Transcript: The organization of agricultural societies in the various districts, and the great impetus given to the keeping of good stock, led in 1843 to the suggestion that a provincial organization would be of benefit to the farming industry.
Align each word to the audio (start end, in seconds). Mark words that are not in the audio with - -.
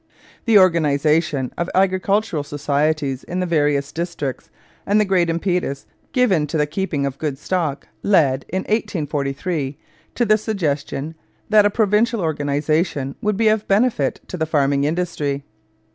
The 0.45 0.57
organization 0.57 1.51
of 1.59 1.69
agricultural 1.75 2.41
societies 2.41 3.23
in 3.23 3.39
the 3.39 3.45
various 3.45 3.91
districts, 3.91 4.49
and 4.83 4.99
the 4.99 5.05
great 5.05 5.29
impetus 5.29 5.85
given 6.11 6.47
to 6.47 6.57
the 6.57 6.65
keeping 6.65 7.05
of 7.05 7.19
good 7.19 7.37
stock, 7.37 7.87
led 8.01 8.43
in 8.49 8.61
1843 8.61 9.77
to 10.15 10.25
the 10.25 10.39
suggestion 10.39 11.13
that 11.49 11.67
a 11.67 11.69
provincial 11.69 12.19
organization 12.21 13.13
would 13.21 13.37
be 13.37 13.47
of 13.49 13.67
benefit 13.67 14.19
to 14.27 14.37
the 14.37 14.47
farming 14.47 14.85
industry. 14.85 15.43